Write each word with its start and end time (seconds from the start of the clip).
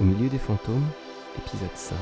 Au 0.00 0.04
milieu 0.04 0.28
des 0.28 0.38
fantômes, 0.38 0.86
épisode 1.36 1.68
5. 1.74 1.94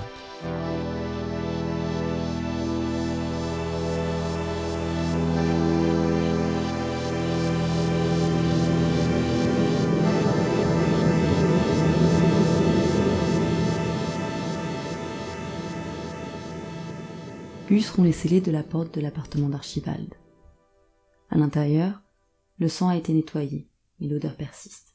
Gus 17.69 17.91
rompt 17.91 18.05
les 18.05 18.13
scellés 18.13 18.41
de 18.41 18.51
la 18.51 18.63
porte 18.63 18.95
de 18.95 19.01
l'appartement 19.01 19.49
d'Archibald. 19.49 20.15
À 21.29 21.37
l'intérieur, 21.37 22.03
le 22.59 22.69
sang 22.69 22.89
a 22.89 22.97
été 22.97 23.13
nettoyé, 23.13 23.69
mais 23.99 24.07
l'odeur 24.07 24.37
persiste. 24.37 24.95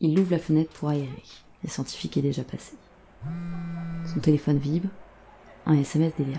Il 0.00 0.18
ouvre 0.18 0.32
la 0.32 0.38
fenêtre 0.38 0.72
pour 0.72 0.90
aérer. 0.90 1.22
Le 1.66 1.70
scientifique 1.72 2.16
est 2.16 2.22
déjà 2.22 2.44
passé. 2.44 2.76
Son 4.04 4.20
téléphone 4.20 4.58
vibre. 4.58 4.88
Un 5.66 5.74
SMS 5.74 6.12
d'Elia. 6.16 6.38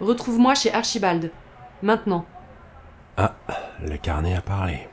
Retrouve-moi 0.00 0.56
chez 0.56 0.74
Archibald. 0.74 1.30
Maintenant. 1.80 2.26
Ah, 3.16 3.36
le 3.80 3.96
carnet 3.96 4.34
a 4.34 4.42
parlé. 4.42 4.88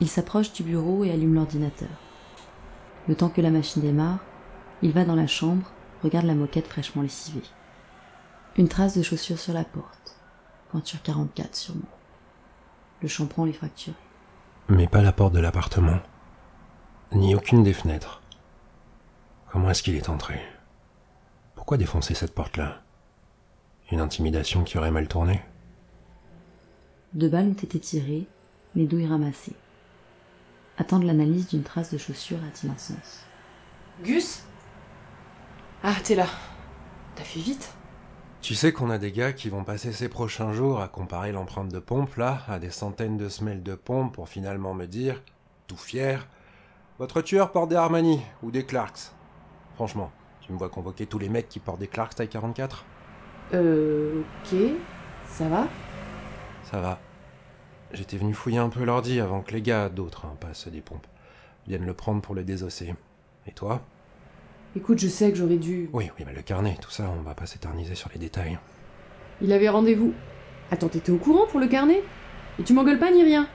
Il 0.00 0.08
s'approche 0.08 0.50
du 0.54 0.62
bureau 0.62 1.04
et 1.04 1.10
allume 1.10 1.34
l'ordinateur. 1.34 1.90
Le 3.06 3.14
temps 3.14 3.28
que 3.28 3.42
la 3.42 3.50
machine 3.50 3.82
démarre, 3.82 4.20
il 4.80 4.92
va 4.92 5.04
dans 5.04 5.14
la 5.14 5.26
chambre, 5.26 5.70
regarde 6.02 6.24
la 6.24 6.34
moquette 6.34 6.68
fraîchement 6.68 7.02
lessivée. 7.02 7.42
Une 8.56 8.68
trace 8.68 8.96
de 8.96 9.02
chaussure 9.02 9.38
sur 9.38 9.52
la 9.52 9.64
porte. 9.64 10.16
Pointure 10.70 11.02
44 11.02 11.54
sûrement. 11.54 11.82
Le 13.02 13.08
champron 13.08 13.44
est 13.44 13.52
fracturé. 13.52 13.96
Mais 14.70 14.86
pas 14.86 15.02
la 15.02 15.12
porte 15.12 15.34
de 15.34 15.40
l'appartement. 15.40 15.98
Ni 17.12 17.34
aucune 17.34 17.62
des 17.62 17.74
fenêtres. 17.74 18.21
Comment 19.52 19.68
est-ce 19.68 19.82
qu'il 19.82 19.96
est 19.96 20.08
entré? 20.08 20.40
Pourquoi 21.54 21.76
défoncer 21.76 22.14
cette 22.14 22.34
porte-là? 22.34 22.80
Une 23.90 24.00
intimidation 24.00 24.64
qui 24.64 24.78
aurait 24.78 24.90
mal 24.90 25.08
tourné? 25.08 25.42
Deux 27.12 27.28
balles 27.28 27.48
ont 27.48 27.62
été 27.62 27.78
tirées, 27.78 28.26
les 28.74 28.86
douilles 28.86 29.06
ramassées. 29.06 29.52
Attendre 30.78 31.04
l'analyse 31.04 31.48
d'une 31.48 31.64
trace 31.64 31.92
de 31.92 31.98
chaussure 31.98 32.38
a-t-il 32.48 32.70
un 32.72 32.78
sens? 32.78 33.26
Gus? 34.02 34.42
Ah, 35.82 35.96
t'es 36.02 36.14
là. 36.14 36.28
T'as 37.14 37.24
fait 37.24 37.40
vite 37.40 37.74
Tu 38.40 38.54
sais 38.54 38.72
qu'on 38.72 38.88
a 38.88 38.96
des 38.96 39.12
gars 39.12 39.34
qui 39.34 39.50
vont 39.50 39.64
passer 39.64 39.92
ces 39.92 40.08
prochains 40.08 40.54
jours 40.54 40.80
à 40.80 40.88
comparer 40.88 41.30
l'empreinte 41.30 41.70
de 41.70 41.78
pompe 41.78 42.16
là 42.16 42.42
à 42.48 42.58
des 42.58 42.70
centaines 42.70 43.18
de 43.18 43.28
semelles 43.28 43.62
de 43.62 43.74
pompe 43.74 44.14
pour 44.14 44.30
finalement 44.30 44.72
me 44.72 44.86
dire, 44.86 45.22
tout 45.66 45.76
fier, 45.76 46.26
votre 46.98 47.20
tueur 47.20 47.52
porte 47.52 47.68
des 47.68 47.76
Armani 47.76 48.22
ou 48.42 48.50
des 48.50 48.64
Clarks. 48.64 49.12
Franchement, 49.74 50.10
tu 50.40 50.52
me 50.52 50.58
vois 50.58 50.68
convoquer 50.68 51.06
tous 51.06 51.18
les 51.18 51.28
mecs 51.28 51.48
qui 51.48 51.58
portent 51.60 51.80
des 51.80 51.88
Clarks 51.88 52.14
taille 52.14 52.28
44 52.28 52.84
Euh. 53.54 54.22
Ok. 54.44 54.58
Ça 55.26 55.48
va 55.48 55.66
Ça 56.64 56.80
va. 56.80 56.98
J'étais 57.92 58.16
venu 58.16 58.32
fouiller 58.34 58.58
un 58.58 58.68
peu 58.68 58.84
l'ordi 58.84 59.20
avant 59.20 59.40
que 59.42 59.52
les 59.52 59.62
gars, 59.62 59.88
d'autres, 59.88 60.24
hein, 60.26 60.34
pas 60.40 60.54
ceux 60.54 60.70
des 60.70 60.80
pompes, 60.80 61.06
viennent 61.66 61.84
le 61.86 61.94
prendre 61.94 62.20
pour 62.22 62.34
le 62.34 62.42
désosser. 62.44 62.94
Et 63.46 63.52
toi? 63.52 63.82
Écoute, 64.76 64.98
je 64.98 65.08
sais 65.08 65.30
que 65.30 65.36
j'aurais 65.36 65.58
dû. 65.58 65.90
Oui, 65.92 66.10
oui, 66.18 66.24
mais 66.26 66.32
le 66.32 66.40
carnet, 66.42 66.76
tout 66.80 66.90
ça, 66.90 67.10
on 67.18 67.20
va 67.22 67.34
pas 67.34 67.44
s'éterniser 67.46 67.94
sur 67.94 68.08
les 68.14 68.18
détails. 68.18 68.58
Il 69.42 69.52
avait 69.52 69.68
rendez-vous. 69.68 70.14
Attends, 70.70 70.88
t'étais 70.88 71.12
au 71.12 71.18
courant 71.18 71.46
pour 71.46 71.60
le 71.60 71.66
carnet? 71.66 72.02
Et 72.58 72.62
tu 72.62 72.72
m'engueules 72.72 72.98
pas 72.98 73.10
ni 73.10 73.22
rien? 73.22 73.46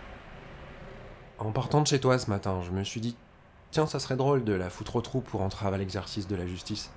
En 1.40 1.52
partant 1.52 1.82
de 1.82 1.88
chez 1.88 2.00
toi 2.00 2.20
ce 2.20 2.30
matin, 2.30 2.62
je 2.64 2.72
me 2.72 2.84
suis 2.84 3.02
dit, 3.02 3.16
tiens, 3.72 3.86
ça 3.86 4.00
serait 4.00 4.16
drôle 4.16 4.44
de 4.44 4.54
la 4.54 4.70
foutre 4.70 4.96
au 4.96 5.02
trou 5.02 5.22
pour 5.22 5.42
entraver 5.42 5.76
à 5.76 5.78
l'exercice 5.78 6.28
de 6.28 6.36
la 6.36 6.48
justice. 6.48 6.92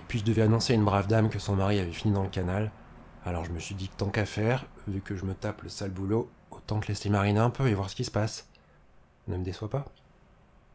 Et 0.00 0.04
puis 0.08 0.18
je 0.18 0.24
devais 0.24 0.42
annoncer 0.42 0.72
à 0.72 0.76
une 0.76 0.84
brave 0.84 1.06
dame 1.06 1.28
que 1.28 1.38
son 1.38 1.56
mari 1.56 1.78
avait 1.78 1.92
fini 1.92 2.14
dans 2.14 2.22
le 2.22 2.28
canal. 2.28 2.70
Alors 3.24 3.44
je 3.44 3.52
me 3.52 3.58
suis 3.58 3.74
dit 3.74 3.88
que 3.88 3.96
tant 3.96 4.10
qu'à 4.10 4.26
faire, 4.26 4.66
vu 4.86 5.00
que 5.00 5.16
je 5.16 5.24
me 5.24 5.34
tape 5.34 5.62
le 5.62 5.68
sale 5.68 5.90
boulot, 5.90 6.28
autant 6.50 6.80
que 6.80 6.88
laisser 6.88 7.10
mariner 7.10 7.40
un 7.40 7.50
peu 7.50 7.68
et 7.68 7.74
voir 7.74 7.90
ce 7.90 7.96
qui 7.96 8.04
se 8.04 8.10
passe. 8.10 8.48
Ne 9.26 9.36
me 9.36 9.44
déçois 9.44 9.68
pas. 9.68 9.84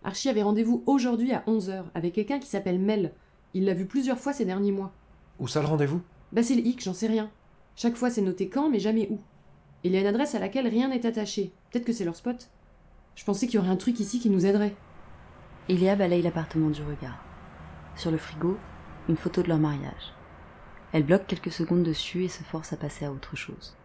Archie 0.04 0.30
avait 0.30 0.44
rendez-vous 0.44 0.84
aujourd'hui 0.86 1.34
à 1.34 1.44
11h 1.48 1.86
avec 1.96 2.14
quelqu'un 2.14 2.40
qui 2.40 2.48
s'appelle 2.48 2.80
Mel. 2.80 3.14
Il 3.54 3.66
l'a 3.66 3.74
vu 3.74 3.86
plusieurs 3.86 4.20
fois 4.20 4.34
ces 4.34 4.46
derniers 4.46 4.72
mois. 4.72 4.92
Où 5.40 5.48
ça 5.48 5.62
le 5.62 5.68
rendez-vous? 5.68 6.02
Bah, 6.32 6.44
c'est 6.44 6.56
le 6.56 6.66
hic, 6.66 6.84
j'en 6.84 6.94
sais 6.94 7.08
rien. 7.08 7.32
Chaque 7.76 7.96
fois, 7.96 8.10
c'est 8.10 8.22
noté 8.22 8.50
quand, 8.50 8.70
mais 8.70 8.80
jamais 8.80 9.08
où. 9.10 9.20
Il 9.84 9.92
y 9.92 9.98
a 9.98 10.02
une 10.02 10.08
adresse 10.08 10.36
à 10.36 10.40
laquelle 10.40 10.68
rien 10.68 10.90
n'est 10.90 11.06
attaché. 11.06 11.54
Peut-être 11.72 11.86
que 11.86 11.94
c'est 11.94 12.06
leur 12.06 12.16
spot. 12.16 12.50
Je 13.16 13.24
pensais 13.24 13.48
qu'il 13.48 13.56
y 13.56 13.58
aurait 13.60 13.70
un 13.70 13.78
truc 13.78 14.00
ici 14.00 14.20
qui 14.20 14.30
nous 14.30 14.46
aiderait. 14.46 14.76
Elia 15.70 15.96
balaye 15.96 16.22
l'appartement 16.22 16.70
du 16.70 16.84
regard. 16.84 17.24
Sur 17.96 18.12
le 18.12 18.18
frigo, 18.18 18.58
une 19.08 19.16
photo 19.16 19.42
de 19.42 19.48
leur 19.48 19.60
mariage. 19.60 20.14
Elle 20.92 21.06
bloque 21.06 21.26
quelques 21.26 21.54
secondes 21.54 21.84
dessus 21.84 22.26
et 22.26 22.28
se 22.30 22.44
force 22.44 22.74
à 22.74 22.78
passer 22.78 23.06
à 23.06 23.12
autre 23.12 23.38
chose. 23.38 23.76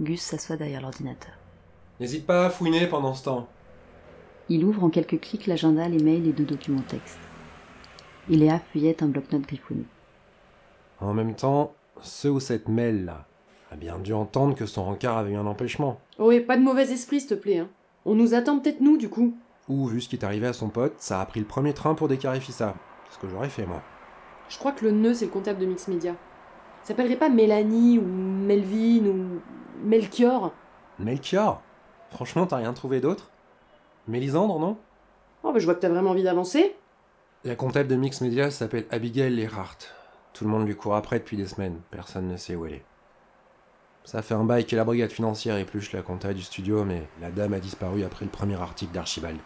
Gus 0.00 0.20
s'assoit 0.20 0.56
derrière 0.56 0.82
l'ordinateur. 0.82 1.32
N'hésite 1.98 2.26
pas 2.26 2.44
à 2.44 2.50
fouiner 2.50 2.86
pendant 2.86 3.14
ce 3.14 3.24
temps. 3.24 3.48
Il 4.50 4.64
ouvre 4.64 4.84
en 4.84 4.90
quelques 4.90 5.18
clics 5.18 5.46
l'agenda, 5.46 5.88
les 5.88 6.02
mails 6.02 6.28
et 6.28 6.32
deux 6.32 6.44
documents 6.44 6.82
textes. 6.82 7.18
Iléa 8.28 8.60
feuillette 8.72 9.02
un 9.02 9.08
bloc-notes 9.08 9.46
griffonné. 9.46 9.84
En 11.00 11.14
même 11.14 11.34
temps, 11.34 11.74
ce 12.02 12.28
ou 12.28 12.38
cette 12.38 12.68
Mel 12.68 13.06
là 13.06 13.26
a 13.70 13.76
bien 13.76 13.98
dû 13.98 14.12
entendre 14.12 14.54
que 14.54 14.66
son 14.66 14.84
rencard 14.84 15.16
avait 15.16 15.32
eu 15.32 15.36
un 15.36 15.46
empêchement. 15.46 16.00
Oh, 16.18 16.30
et 16.30 16.40
pas 16.40 16.56
de 16.56 16.62
mauvais 16.62 16.92
esprit, 16.92 17.20
s'il 17.20 17.30
te 17.30 17.34
plaît. 17.34 17.58
Hein. 17.58 17.68
On 18.04 18.14
nous 18.14 18.34
attend 18.34 18.58
peut-être 18.58 18.80
nous, 18.80 18.98
du 18.98 19.08
coup. 19.08 19.34
Ou, 19.68 19.86
vu 19.86 20.00
ce 20.00 20.08
qui 20.08 20.16
est 20.16 20.24
arrivé 20.24 20.46
à 20.46 20.52
son 20.52 20.68
pote, 20.68 20.94
ça 20.98 21.20
a 21.20 21.26
pris 21.26 21.40
le 21.40 21.46
premier 21.46 21.74
train 21.74 21.94
pour 21.94 22.08
décarifier 22.08 22.54
ça. 22.54 22.74
C'est 23.08 23.16
ce 23.16 23.18
que 23.20 23.28
j'aurais 23.28 23.50
fait 23.50 23.66
moi. 23.66 23.82
Je 24.48 24.58
crois 24.58 24.72
que 24.72 24.84
le 24.84 24.92
nœud, 24.92 25.14
c'est 25.14 25.26
le 25.26 25.30
comptable 25.30 25.58
de 25.58 25.66
Mix 25.66 25.88
Media. 25.88 26.12
Ça 26.82 26.88
s'appellerait 26.88 27.16
pas 27.16 27.28
Mélanie 27.28 27.98
ou 27.98 28.06
Melvin 28.06 29.06
ou 29.06 29.40
Melchior 29.84 30.52
Melchior? 30.98 31.60
Franchement, 32.10 32.46
t'as 32.46 32.56
rien 32.56 32.72
trouvé 32.72 33.00
d'autre? 33.00 33.30
Mélisandre, 34.06 34.58
non? 34.58 34.78
Oh, 35.42 35.52
bah 35.52 35.58
je 35.58 35.66
vois 35.66 35.74
que 35.74 35.80
t'as 35.80 35.90
vraiment 35.90 36.10
envie 36.10 36.22
d'avancer. 36.22 36.74
La 37.44 37.54
comptable 37.54 37.88
de 37.88 37.96
Mix 37.96 38.22
Media 38.22 38.50
s'appelle 38.50 38.86
Abigail 38.90 39.36
Lehrhart. 39.36 39.78
Tout 40.32 40.44
le 40.44 40.50
monde 40.50 40.66
lui 40.66 40.76
court 40.76 40.96
après 40.96 41.18
depuis 41.18 41.36
des 41.36 41.46
semaines. 41.46 41.80
Personne 41.90 42.26
ne 42.26 42.36
sait 42.36 42.56
où 42.56 42.64
elle 42.64 42.74
est. 42.74 42.84
Ça 44.04 44.22
fait 44.22 44.34
un 44.34 44.44
bail 44.44 44.64
que 44.64 44.74
la 44.74 44.84
brigade 44.84 45.10
financière 45.10 45.58
épluche 45.58 45.92
la 45.92 46.00
compta 46.00 46.32
du 46.32 46.42
studio, 46.42 46.84
mais 46.84 47.06
la 47.20 47.30
dame 47.30 47.52
a 47.52 47.60
disparu 47.60 48.02
après 48.04 48.24
le 48.24 48.30
premier 48.30 48.60
article 48.60 48.92
d'Archibald. 48.92 49.38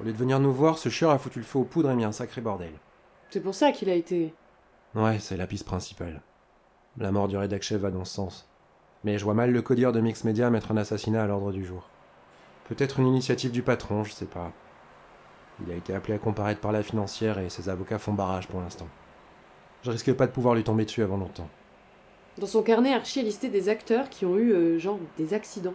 Au 0.00 0.04
lieu 0.04 0.12
de 0.12 0.18
venir 0.18 0.40
nous 0.40 0.52
voir, 0.52 0.78
ce 0.78 0.88
chieur 0.88 1.10
a 1.10 1.18
foutu 1.18 1.38
le 1.38 1.44
feu 1.44 1.58
aux 1.58 1.64
poudres 1.64 1.90
et 1.90 1.94
mis 1.94 2.04
un 2.04 2.12
sacré 2.12 2.40
bordel. 2.40 2.72
C'est 3.30 3.40
pour 3.40 3.54
ça 3.54 3.72
qu'il 3.72 3.88
a 3.88 3.94
été. 3.94 4.34
Ouais, 4.94 5.18
c'est 5.18 5.36
la 5.36 5.46
piste 5.46 5.66
principale. 5.66 6.22
La 6.98 7.12
mort 7.12 7.28
du 7.28 7.36
rédac 7.36 7.62
chef 7.62 7.80
va 7.80 7.90
dans 7.90 8.04
ce 8.04 8.14
sens. 8.14 8.48
Mais 9.04 9.18
je 9.18 9.24
vois 9.24 9.34
mal 9.34 9.52
le 9.52 9.62
codeur 9.62 9.92
de 9.92 10.00
Mix 10.00 10.24
Media 10.24 10.50
mettre 10.50 10.72
un 10.72 10.76
assassinat 10.76 11.22
à 11.22 11.26
l'ordre 11.26 11.52
du 11.52 11.64
jour. 11.64 11.88
Peut-être 12.68 13.00
une 13.00 13.06
initiative 13.06 13.52
du 13.52 13.62
patron, 13.62 14.04
je 14.04 14.12
sais 14.12 14.26
pas. 14.26 14.52
Il 15.64 15.72
a 15.72 15.76
été 15.76 15.94
appelé 15.94 16.14
à 16.14 16.18
comparaître 16.18 16.60
par 16.60 16.72
la 16.72 16.82
financière 16.82 17.38
et 17.38 17.48
ses 17.48 17.68
avocats 17.68 17.98
font 17.98 18.12
barrage 18.12 18.48
pour 18.48 18.60
l'instant. 18.60 18.88
Je 19.82 19.90
risque 19.90 20.12
pas 20.14 20.26
de 20.26 20.32
pouvoir 20.32 20.54
lui 20.54 20.64
tomber 20.64 20.84
dessus 20.84 21.02
avant 21.02 21.16
longtemps. 21.16 21.48
Dans 22.38 22.46
son 22.46 22.62
carnet, 22.62 22.92
Archie 22.92 23.20
a 23.20 23.22
listé 23.22 23.48
des 23.48 23.68
acteurs 23.70 24.10
qui 24.10 24.26
ont 24.26 24.36
eu, 24.36 24.52
euh, 24.52 24.78
genre, 24.78 24.98
des 25.16 25.32
accidents. 25.32 25.74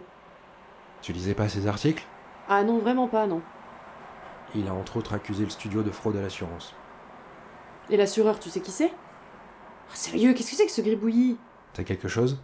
Tu 1.00 1.12
lisais 1.12 1.34
pas 1.34 1.48
ses 1.48 1.66
articles? 1.66 2.04
Ah 2.48 2.62
non, 2.62 2.78
vraiment 2.78 3.08
pas, 3.08 3.26
non. 3.26 3.42
Il 4.54 4.68
a 4.68 4.74
entre 4.74 4.98
autres 4.98 5.14
accusé 5.14 5.44
le 5.44 5.50
studio 5.50 5.82
de 5.82 5.90
fraude 5.90 6.16
à 6.16 6.20
l'assurance. 6.22 6.74
Et 7.90 7.96
l'assureur, 7.96 8.38
tu 8.38 8.50
sais 8.50 8.60
qui 8.60 8.70
c'est? 8.70 8.92
Ah, 9.90 9.94
Sérieux, 9.94 10.32
qu'est-ce 10.34 10.50
que 10.50 10.56
c'est 10.56 10.66
que 10.66 10.72
ce 10.72 10.80
gribouillis? 10.82 11.36
T'as 11.72 11.84
quelque 11.84 12.08
chose? 12.08 12.38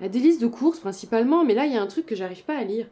Il 0.00 0.04
y 0.04 0.06
a 0.06 0.08
des 0.08 0.18
listes 0.18 0.40
de 0.40 0.46
courses 0.46 0.80
principalement, 0.80 1.44
mais 1.44 1.54
là, 1.54 1.66
il 1.66 1.72
y 1.72 1.76
a 1.76 1.82
un 1.82 1.86
truc 1.86 2.06
que 2.06 2.14
j'arrive 2.16 2.44
pas 2.44 2.56
à 2.58 2.64
lire. 2.64 2.88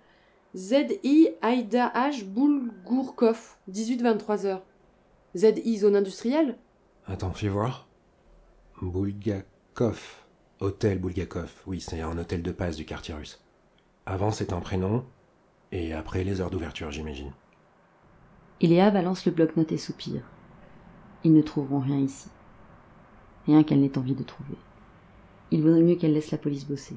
ZI 0.54 1.30
Aïda 1.40 1.92
H 1.94 2.24
Boulgourkov, 2.24 3.56
18-23 3.70 4.46
heures. 4.46 4.62
ZI 5.36 5.78
zone 5.78 5.96
industrielle? 5.96 6.58
Attends, 7.06 7.32
fais 7.32 7.48
voir. 7.48 7.88
Bulgakov. 8.80 10.00
Hôtel 10.60 10.98
Bulgakov. 10.98 11.50
Oui, 11.66 11.80
c'est 11.80 12.00
un 12.00 12.16
hôtel 12.18 12.42
de 12.42 12.52
passe 12.52 12.76
du 12.76 12.84
quartier 12.84 13.14
russe. 13.14 13.42
Avant, 14.06 14.30
c'est 14.30 14.52
un 14.52 14.60
prénom, 14.60 15.04
et 15.72 15.92
après, 15.94 16.24
les 16.24 16.40
heures 16.40 16.50
d'ouverture, 16.50 16.90
j'imagine. 16.90 17.32
Iléa 18.60 18.90
balance 18.90 19.26
le 19.26 19.32
bloc-notes 19.32 19.72
et 19.72 19.78
soupire. 19.78 20.22
Ils 21.24 21.32
ne 21.32 21.42
trouveront 21.42 21.80
rien 21.80 21.98
ici. 21.98 22.28
Rien 23.46 23.64
qu'elle 23.64 23.80
n'ait 23.80 23.98
envie 23.98 24.14
de 24.14 24.22
trouver. 24.22 24.56
Il 25.50 25.62
vaudrait 25.62 25.82
mieux 25.82 25.96
qu'elle 25.96 26.12
laisse 26.14 26.30
la 26.30 26.38
police 26.38 26.66
bosser, 26.66 26.96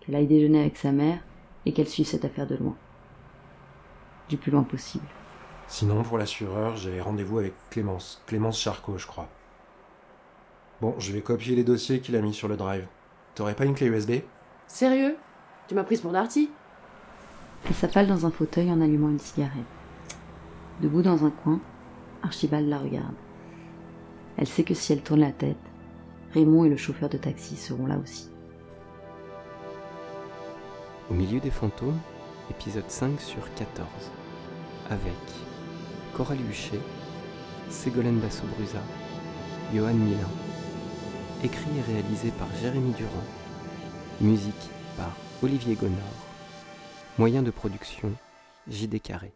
qu'elle 0.00 0.14
aille 0.14 0.26
déjeuner 0.26 0.60
avec 0.60 0.76
sa 0.76 0.92
mère 0.92 1.20
et 1.66 1.72
qu'elle 1.72 1.88
suive 1.88 2.06
cette 2.06 2.24
affaire 2.24 2.46
de 2.46 2.56
loin. 2.56 2.76
Du 4.28 4.36
plus 4.36 4.50
loin 4.50 4.62
possible. 4.62 5.06
Sinon, 5.68 6.02
pour 6.02 6.18
l'assureur, 6.18 6.76
j'ai 6.76 7.00
rendez-vous 7.00 7.38
avec 7.38 7.54
Clémence. 7.70 8.22
Clémence 8.26 8.60
Charcot, 8.60 8.98
je 8.98 9.06
crois. 9.06 9.28
Bon, 10.80 10.94
je 10.98 11.12
vais 11.12 11.20
copier 11.22 11.56
les 11.56 11.64
dossiers 11.64 12.00
qu'il 12.00 12.16
a 12.16 12.20
mis 12.20 12.34
sur 12.34 12.48
le 12.48 12.56
drive. 12.56 12.86
T'aurais 13.34 13.54
pas 13.54 13.64
une 13.64 13.74
clé 13.74 13.86
USB 13.86 14.22
Sérieux? 14.66 15.16
Tu 15.68 15.74
m'as 15.74 15.84
prise 15.84 16.00
pour 16.00 16.12
Darty? 16.12 16.50
Elle 17.66 17.74
s'affale 17.74 18.06
dans 18.06 18.26
un 18.26 18.30
fauteuil 18.30 18.70
en 18.70 18.80
allumant 18.80 19.08
une 19.08 19.18
cigarette. 19.18 19.64
Debout 20.80 21.02
dans 21.02 21.24
un 21.24 21.30
coin, 21.30 21.60
Archibald 22.22 22.68
la 22.68 22.78
regarde. 22.78 23.14
Elle 24.36 24.46
sait 24.46 24.64
que 24.64 24.74
si 24.74 24.92
elle 24.92 25.02
tourne 25.02 25.20
la 25.20 25.32
tête, 25.32 25.56
Raymond 26.32 26.64
et 26.64 26.68
le 26.68 26.76
chauffeur 26.76 27.08
de 27.08 27.16
taxi 27.16 27.56
seront 27.56 27.86
là 27.86 27.96
aussi. 27.96 28.28
Au 31.10 31.14
milieu 31.14 31.38
des 31.38 31.50
fantômes, 31.50 31.98
épisode 32.50 32.90
5 32.90 33.20
sur 33.20 33.54
14. 33.54 33.86
Avec 34.90 35.12
Coralie 36.14 36.42
Huchet, 36.50 36.80
Ségolène 37.68 38.18
Basso-Brusa, 38.18 38.82
Johan 39.72 39.94
Milin. 39.94 40.28
Écrit 41.44 41.78
et 41.78 41.92
réalisé 41.92 42.32
par 42.38 42.48
Jérémy 42.60 42.92
Durand. 42.92 43.10
Musique 44.20 44.70
par 44.96 45.14
Olivier 45.42 45.74
Gonor. 45.74 45.98
Moyen 47.18 47.42
de 47.42 47.50
production 47.50 48.12
JD 48.68 49.00
Carré. 49.00 49.34